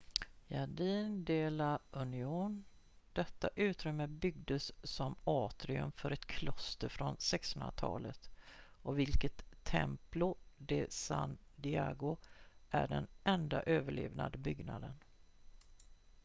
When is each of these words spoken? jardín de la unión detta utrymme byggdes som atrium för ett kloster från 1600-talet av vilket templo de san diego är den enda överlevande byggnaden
jardín 0.47 1.23
de 1.25 1.49
la 1.49 1.79
unión 1.91 2.63
detta 3.13 3.49
utrymme 3.55 4.07
byggdes 4.07 4.71
som 4.83 5.15
atrium 5.25 5.91
för 5.91 6.11
ett 6.11 6.25
kloster 6.25 6.89
från 6.89 7.15
1600-talet 7.15 8.29
av 8.83 8.95
vilket 8.95 9.43
templo 9.63 10.35
de 10.57 10.87
san 10.89 11.37
diego 11.55 12.17
är 12.71 12.87
den 12.87 13.07
enda 13.23 13.61
överlevande 13.63 14.37
byggnaden 14.37 14.93